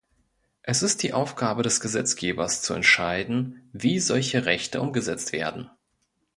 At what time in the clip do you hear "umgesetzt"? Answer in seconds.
4.81-5.31